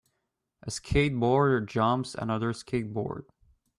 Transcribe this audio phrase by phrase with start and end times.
[0.63, 3.25] A skateboarder jumps another skateboard.